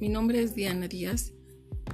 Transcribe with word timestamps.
mi 0.00 0.08
nombre 0.08 0.40
es 0.40 0.54
Diana 0.54 0.86
Díaz 0.86 1.32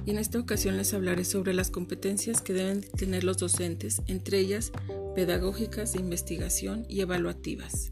y 0.05 0.11
en 0.11 0.19
esta 0.19 0.39
ocasión 0.39 0.77
les 0.77 0.93
hablaré 0.93 1.25
sobre 1.25 1.53
las 1.53 1.71
competencias 1.71 2.41
que 2.41 2.53
deben 2.53 2.81
tener 2.81 3.23
los 3.23 3.37
docentes, 3.37 4.01
entre 4.07 4.39
ellas 4.39 4.71
pedagógicas 5.15 5.93
de 5.93 6.01
investigación 6.01 6.85
y 6.87 7.01
evaluativas. 7.01 7.91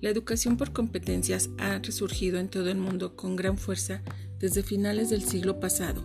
La 0.00 0.10
educación 0.10 0.56
por 0.56 0.72
competencias 0.72 1.50
ha 1.58 1.78
resurgido 1.78 2.38
en 2.38 2.48
todo 2.48 2.70
el 2.70 2.78
mundo 2.78 3.14
con 3.14 3.36
gran 3.36 3.56
fuerza 3.56 4.02
desde 4.40 4.62
finales 4.62 5.10
del 5.10 5.22
siglo 5.22 5.60
pasado. 5.60 6.04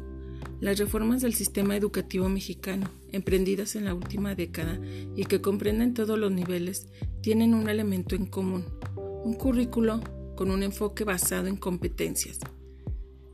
Las 0.59 0.77
reformas 0.77 1.21
del 1.21 1.33
sistema 1.33 1.75
educativo 1.75 2.29
mexicano, 2.29 2.89
emprendidas 3.11 3.75
en 3.75 3.85
la 3.85 3.93
última 3.93 4.35
década 4.35 4.79
y 5.15 5.25
que 5.25 5.41
comprenden 5.41 5.93
todos 5.93 6.17
los 6.17 6.31
niveles, 6.31 6.87
tienen 7.21 7.53
un 7.53 7.69
elemento 7.69 8.15
en 8.15 8.27
común, 8.27 8.65
un 8.95 9.33
currículo 9.33 9.99
con 10.35 10.51
un 10.51 10.63
enfoque 10.63 11.03
basado 11.03 11.47
en 11.47 11.57
competencias. 11.57 12.39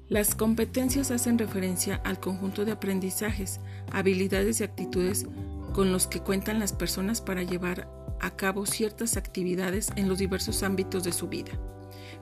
Las 0.09 0.33
competencias 0.33 1.11
hacen 1.11 1.37
referencia 1.37 2.01
al 2.03 2.19
conjunto 2.19 2.65
de 2.65 2.71
aprendizajes, 2.71 3.59
habilidades 3.91 4.59
y 4.59 4.63
actitudes 4.63 5.27
con 5.71 5.91
los 5.91 6.07
que 6.07 6.19
cuentan 6.19 6.57
las 6.57 6.73
personas 6.73 7.21
para 7.21 7.43
llevar 7.43 7.87
a 8.19 8.35
cabo 8.35 8.65
ciertas 8.65 9.17
actividades 9.17 9.89
en 9.97 10.09
los 10.09 10.17
diversos 10.17 10.63
ámbitos 10.63 11.03
de 11.03 11.13
su 11.13 11.27
vida. 11.27 11.51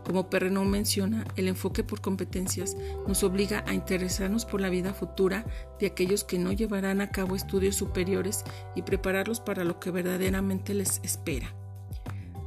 Como 0.04 0.30
Perrenón 0.30 0.70
menciona, 0.70 1.24
el 1.38 1.48
enfoque 1.48 1.82
por 1.82 2.02
competencias 2.02 2.76
nos 3.08 3.24
obliga 3.24 3.64
a 3.66 3.74
interesarnos 3.74 4.44
por 4.44 4.60
la 4.60 4.70
vida 4.70 4.94
futura 4.94 5.46
de 5.80 5.88
aquellos 5.88 6.26
que 6.26 6.40
no 6.40 6.52
llevarán 6.52 7.00
a 7.00 7.12
cabo 7.12 7.38
estudios 7.38 7.78
superiores 7.78 8.44
y 8.76 8.82
prepararlos 8.82 9.40
para 9.40 9.64
lo 9.64 9.80
que 9.80 9.92
verdaderamente 9.92 10.74
les 10.74 11.00
espera. 11.04 11.56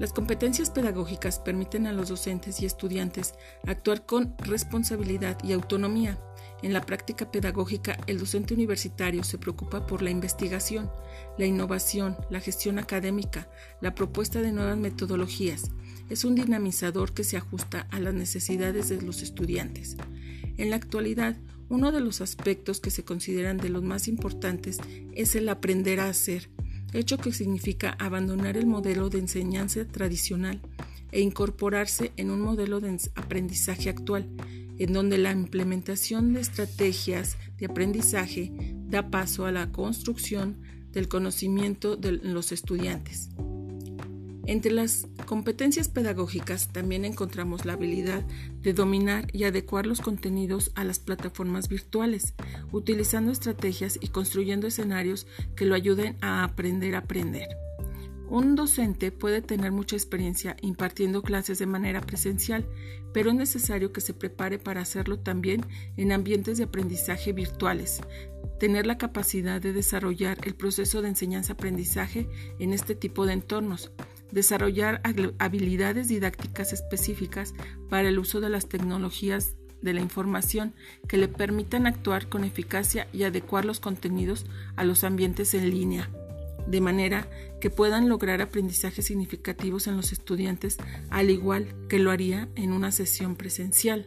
Las 0.01 0.15
competencias 0.15 0.71
pedagógicas 0.71 1.41
permiten 1.41 1.87
a 1.87 1.93
los 1.93 2.09
docentes 2.09 2.62
y 2.62 2.65
estudiantes 2.65 3.34
actuar 3.67 4.07
con 4.07 4.34
responsabilidad 4.39 5.37
y 5.45 5.53
autonomía. 5.53 6.19
En 6.62 6.73
la 6.73 6.81
práctica 6.81 7.31
pedagógica, 7.31 7.98
el 8.07 8.19
docente 8.19 8.55
universitario 8.55 9.23
se 9.25 9.37
preocupa 9.37 9.87
por 9.87 10.01
la 10.01 10.09
investigación, 10.09 10.91
la 11.37 11.45
innovación, 11.45 12.17
la 12.31 12.41
gestión 12.41 12.79
académica, 12.79 13.51
la 13.83 13.95
propuesta 13.95 14.41
de 14.41 14.53
nuevas 14.53 14.79
metodologías. 14.79 15.70
Es 16.09 16.25
un 16.25 16.35
dinamizador 16.35 17.12
que 17.12 17.23
se 17.23 17.37
ajusta 17.37 17.87
a 17.91 18.01
las 18.01 18.14
necesidades 18.14 18.89
de 18.89 19.03
los 19.03 19.20
estudiantes. 19.20 19.98
En 20.57 20.70
la 20.70 20.77
actualidad, 20.77 21.37
uno 21.69 21.92
de 21.92 22.01
los 22.01 22.23
aspectos 22.23 22.81
que 22.81 22.91
se 22.91 23.05
consideran 23.05 23.59
de 23.59 23.69
los 23.69 23.83
más 23.83 24.09
importantes 24.09 24.79
es 25.12 25.37
el 25.37 25.47
aprender 25.51 26.01
a 26.01 26.09
hacer, 26.09 26.48
hecho 26.92 27.19
que 27.19 27.33
significa 27.33 27.96
abandonar 27.98 28.56
el 28.56 28.66
modelo 28.66 29.10
de 29.10 29.19
enseñanza 29.19 29.86
tradicional 29.86 30.60
e 31.12 31.20
incorporarse 31.20 32.12
en 32.16 32.30
un 32.30 32.41
modelo 32.41 32.80
de 32.80 32.96
aprendizaje 33.14 33.88
actual, 33.88 34.28
en 34.78 34.92
donde 34.92 35.18
la 35.18 35.33
implementación 35.33 36.33
de 36.33 36.41
estrategias 36.41 37.36
de 37.58 37.66
aprendizaje 37.66 38.52
da 38.86 39.11
paso 39.11 39.44
a 39.44 39.52
la 39.52 39.70
construcción 39.70 40.62
del 40.92 41.08
conocimiento 41.08 41.96
de 41.96 42.12
los 42.12 42.52
estudiantes. 42.52 43.30
Entre 44.51 44.73
las 44.73 45.06
competencias 45.27 45.89
pedagógicas 45.89 46.73
también 46.73 47.05
encontramos 47.05 47.65
la 47.65 47.75
habilidad 47.75 48.25
de 48.62 48.73
dominar 48.73 49.29
y 49.33 49.45
adecuar 49.45 49.87
los 49.87 50.01
contenidos 50.01 50.73
a 50.75 50.83
las 50.83 50.98
plataformas 50.98 51.69
virtuales, 51.69 52.34
utilizando 52.73 53.31
estrategias 53.31 53.97
y 54.01 54.09
construyendo 54.09 54.67
escenarios 54.67 55.29
que 55.55 55.67
lo 55.67 55.77
ayuden 55.77 56.17
a 56.20 56.42
aprender 56.42 56.97
a 56.97 56.98
aprender. 56.98 57.47
Un 58.29 58.57
docente 58.57 59.12
puede 59.12 59.41
tener 59.41 59.70
mucha 59.70 59.95
experiencia 59.95 60.57
impartiendo 60.62 61.23
clases 61.23 61.61
de 61.61 61.67
manera 61.67 62.01
presencial, 62.01 62.67
pero 63.12 63.31
es 63.31 63.37
necesario 63.37 63.92
que 63.92 64.01
se 64.01 64.14
prepare 64.14 64.59
para 64.59 64.81
hacerlo 64.81 65.20
también 65.20 65.64
en 65.97 66.11
ambientes 66.11 66.58
de 66.58 66.64
aprendizaje 66.64 67.33
virtuales, 67.33 68.01
tener 68.61 68.86
la 68.86 68.98
capacidad 68.98 69.61
de 69.61 69.73
desarrollar 69.73 70.39
el 70.45 70.55
proceso 70.55 71.03
de 71.03 71.08
enseñanza-aprendizaje 71.08 72.29
en 72.58 72.73
este 72.73 72.95
tipo 72.95 73.27
de 73.27 73.33
entornos, 73.33 73.91
desarrollar 74.33 75.01
habilidades 75.39 76.08
didácticas 76.08 76.73
específicas 76.73 77.55
para 77.89 78.08
el 78.08 78.18
uso 78.18 78.41
de 78.41 78.48
las 78.48 78.68
tecnologías 78.68 79.55
de 79.83 79.95
la 79.95 80.01
información 80.01 80.74
que 81.08 81.17
le 81.17 81.29
permitan 81.29 81.86
actuar 81.86 82.29
con 82.29 82.45
eficacia 82.45 83.08
y 83.13 83.24
adecuar 83.24 83.64
los 83.64 83.80
contenidos 83.80 84.46
a 84.77 84.85
los 84.85 85.05
ambientes 85.05 85.55
en 85.55 85.70
línea, 85.70 86.11
de 86.67 86.80
manera 86.80 87.29
que 87.61 87.70
puedan 87.70 88.08
lograr 88.08 88.42
aprendizajes 88.42 89.07
significativos 89.07 89.86
en 89.86 89.96
los 89.96 90.13
estudiantes 90.13 90.77
al 91.11 91.30
igual 91.30 91.74
que 91.89 91.98
lo 91.98 92.11
haría 92.11 92.48
en 92.57 92.73
una 92.73 92.92
sesión 92.92 93.36
presencial. 93.36 94.07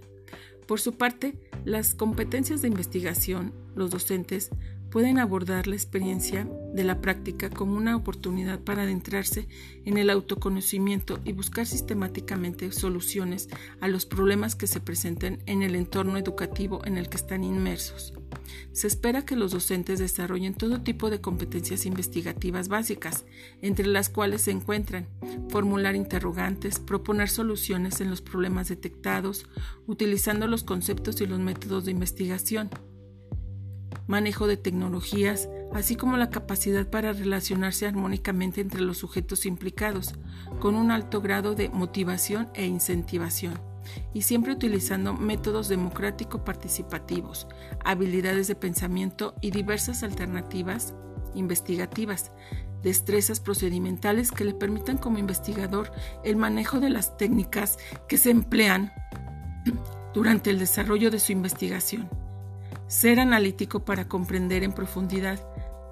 Por 0.67 0.79
su 0.79 0.93
parte, 0.93 1.35
las 1.65 1.93
competencias 1.93 2.61
de 2.61 2.69
investigación, 2.69 3.53
los 3.75 3.89
docentes 3.89 4.49
pueden 4.93 5.17
abordar 5.17 5.65
la 5.65 5.73
experiencia 5.73 6.47
de 6.71 6.83
la 6.83 7.01
práctica 7.01 7.49
como 7.49 7.73
una 7.73 7.95
oportunidad 7.95 8.59
para 8.59 8.83
adentrarse 8.83 9.47
en 9.85 9.97
el 9.97 10.11
autoconocimiento 10.11 11.19
y 11.25 11.31
buscar 11.31 11.65
sistemáticamente 11.65 12.71
soluciones 12.71 13.49
a 13.81 13.87
los 13.87 14.05
problemas 14.05 14.53
que 14.53 14.67
se 14.67 14.81
presenten 14.81 15.41
en 15.47 15.63
el 15.63 15.75
entorno 15.75 16.15
educativo 16.15 16.85
en 16.85 16.99
el 16.99 17.09
que 17.09 17.17
están 17.17 17.43
inmersos. 17.43 18.13
Se 18.71 18.85
espera 18.85 19.25
que 19.25 19.35
los 19.35 19.51
docentes 19.51 19.97
desarrollen 19.97 20.53
todo 20.53 20.81
tipo 20.81 21.09
de 21.09 21.21
competencias 21.21 21.87
investigativas 21.87 22.67
básicas, 22.67 23.25
entre 23.63 23.87
las 23.87 24.09
cuales 24.09 24.43
se 24.43 24.51
encuentran 24.51 25.07
formular 25.49 25.95
interrogantes, 25.95 26.77
proponer 26.77 27.29
soluciones 27.29 27.99
en 27.99 28.11
los 28.11 28.21
problemas 28.21 28.69
detectados, 28.69 29.47
utilizando 29.87 30.45
los 30.45 30.63
conceptos 30.63 31.19
y 31.19 31.25
los 31.25 31.39
métodos 31.39 31.85
de 31.85 31.91
investigación, 31.91 32.69
manejo 34.07 34.47
de 34.47 34.57
tecnologías, 34.57 35.49
así 35.73 35.95
como 35.95 36.17
la 36.17 36.29
capacidad 36.29 36.87
para 36.87 37.13
relacionarse 37.13 37.87
armónicamente 37.87 38.61
entre 38.61 38.81
los 38.81 38.97
sujetos 38.97 39.45
implicados, 39.45 40.13
con 40.59 40.75
un 40.75 40.91
alto 40.91 41.21
grado 41.21 41.55
de 41.55 41.69
motivación 41.69 42.49
e 42.53 42.65
incentivación, 42.65 43.59
y 44.13 44.23
siempre 44.23 44.53
utilizando 44.53 45.13
métodos 45.13 45.67
democrático-participativos, 45.67 47.47
habilidades 47.83 48.47
de 48.47 48.55
pensamiento 48.55 49.35
y 49.41 49.51
diversas 49.51 50.03
alternativas 50.03 50.93
investigativas, 51.35 52.31
destrezas 52.83 53.39
procedimentales 53.39 54.31
que 54.31 54.43
le 54.43 54.53
permitan 54.53 54.97
como 54.97 55.17
investigador 55.17 55.91
el 56.23 56.35
manejo 56.35 56.79
de 56.79 56.89
las 56.89 57.17
técnicas 57.17 57.77
que 58.07 58.17
se 58.17 58.29
emplean 58.29 58.91
durante 60.13 60.49
el 60.49 60.59
desarrollo 60.59 61.09
de 61.09 61.19
su 61.19 61.31
investigación 61.31 62.09
ser 62.93 63.19
analítico 63.19 63.83
para 63.83 64.07
comprender 64.07 64.63
en 64.63 64.71
profundidad, 64.71 65.43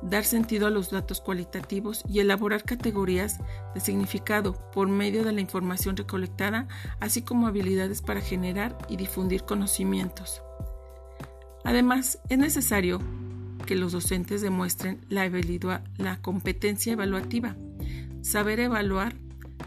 dar 0.03 0.23
sentido 0.23 0.67
a 0.67 0.69
los 0.69 0.91
datos 0.91 1.19
cualitativos 1.19 2.03
y 2.07 2.19
elaborar 2.19 2.63
categorías 2.63 3.39
de 3.73 3.79
significado 3.79 4.53
por 4.71 4.87
medio 4.87 5.23
de 5.23 5.31
la 5.31 5.41
información 5.41 5.97
recolectada, 5.97 6.67
así 6.99 7.23
como 7.23 7.47
habilidades 7.47 8.03
para 8.03 8.21
generar 8.21 8.77
y 8.87 8.97
difundir 8.97 9.45
conocimientos. 9.45 10.43
Además, 11.63 12.19
es 12.29 12.37
necesario 12.37 12.99
que 13.65 13.75
los 13.75 13.93
docentes 13.93 14.41
demuestren 14.41 15.03
la, 15.09 15.27
la 15.97 16.21
competencia 16.21 16.93
evaluativa, 16.93 17.55
saber 18.21 18.59
evaluar, 18.59 19.15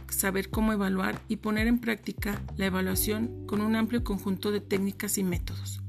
saber 0.08 0.50
cómo 0.50 0.72
evaluar 0.72 1.20
y 1.26 1.36
poner 1.36 1.66
en 1.66 1.80
práctica 1.80 2.40
la 2.56 2.66
evaluación 2.66 3.44
con 3.48 3.60
un 3.60 3.74
amplio 3.74 4.04
conjunto 4.04 4.52
de 4.52 4.60
técnicas 4.60 5.18
y 5.18 5.24
métodos. 5.24 5.80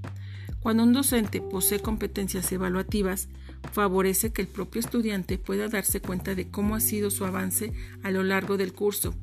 Cuando 0.65 0.81
un 0.81 0.93
docente 0.93 1.41
posee 1.41 1.79
competencias 1.79 2.51
evaluativas, 2.51 3.29
favorece 3.71 4.33
que 4.33 4.41
el 4.41 4.47
propio 4.47 4.79
estudiante 4.79 5.37
pueda 5.37 5.67
darse 5.67 6.01
cuenta 6.01 6.33
de 6.33 6.49
cómo 6.49 6.73
ha 6.73 6.79
sido 6.79 7.11
su 7.11 7.23
avance 7.23 7.71
a 8.01 8.09
lo 8.09 8.23
largo 8.23 8.57
del 8.57 8.73
curso, 8.73 9.13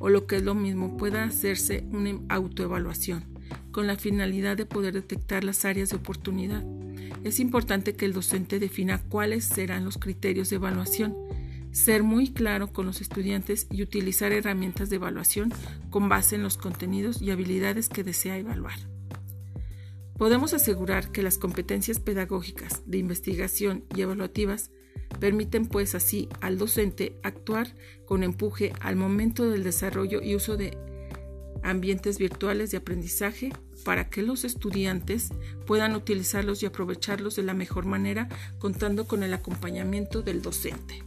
o 0.00 0.10
lo 0.10 0.26
que 0.26 0.36
es 0.36 0.42
lo 0.42 0.54
mismo, 0.54 0.98
pueda 0.98 1.24
hacerse 1.24 1.86
una 1.92 2.20
autoevaluación, 2.28 3.24
con 3.70 3.86
la 3.86 3.96
finalidad 3.96 4.58
de 4.58 4.66
poder 4.66 4.92
detectar 4.92 5.44
las 5.44 5.64
áreas 5.64 5.88
de 5.88 5.96
oportunidad. 5.96 6.62
Es 7.24 7.40
importante 7.40 7.96
que 7.96 8.04
el 8.04 8.12
docente 8.12 8.58
defina 8.58 9.00
cuáles 9.08 9.46
serán 9.46 9.86
los 9.86 9.96
criterios 9.96 10.50
de 10.50 10.56
evaluación, 10.56 11.16
ser 11.70 12.02
muy 12.02 12.34
claro 12.34 12.70
con 12.70 12.84
los 12.84 13.00
estudiantes 13.00 13.66
y 13.70 13.80
utilizar 13.80 14.30
herramientas 14.32 14.90
de 14.90 14.96
evaluación 14.96 15.54
con 15.88 16.10
base 16.10 16.36
en 16.36 16.42
los 16.42 16.58
contenidos 16.58 17.22
y 17.22 17.30
habilidades 17.30 17.88
que 17.88 18.04
desea 18.04 18.36
evaluar. 18.36 18.78
Podemos 20.22 20.54
asegurar 20.54 21.10
que 21.10 21.20
las 21.20 21.36
competencias 21.36 21.98
pedagógicas 21.98 22.82
de 22.86 22.98
investigación 22.98 23.82
y 23.92 24.02
evaluativas 24.02 24.70
permiten 25.18 25.66
pues 25.66 25.96
así 25.96 26.28
al 26.40 26.58
docente 26.58 27.18
actuar 27.24 27.74
con 28.06 28.22
empuje 28.22 28.72
al 28.78 28.94
momento 28.94 29.50
del 29.50 29.64
desarrollo 29.64 30.22
y 30.22 30.36
uso 30.36 30.56
de 30.56 30.78
ambientes 31.64 32.18
virtuales 32.18 32.70
de 32.70 32.76
aprendizaje 32.76 33.50
para 33.84 34.10
que 34.10 34.22
los 34.22 34.44
estudiantes 34.44 35.30
puedan 35.66 35.96
utilizarlos 35.96 36.62
y 36.62 36.66
aprovecharlos 36.66 37.34
de 37.34 37.42
la 37.42 37.54
mejor 37.54 37.86
manera 37.86 38.28
contando 38.60 39.08
con 39.08 39.24
el 39.24 39.34
acompañamiento 39.34 40.22
del 40.22 40.40
docente. 40.40 41.02